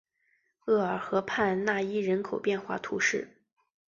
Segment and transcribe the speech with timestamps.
[0.65, 3.27] 厄尔河畔讷伊人口变化图示